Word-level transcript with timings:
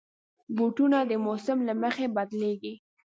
بوټونه 0.55 0.97
د 1.09 1.11
موسم 1.25 1.59
له 1.67 1.73
مخې 1.83 2.05
بدلېږي. 2.15 2.73